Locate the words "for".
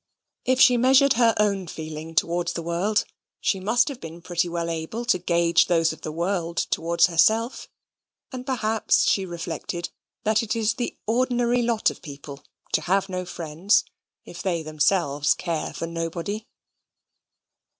15.71-15.85